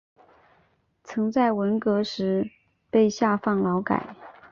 [1.03, 2.49] 曾在文革时
[2.89, 4.15] 被下放劳改。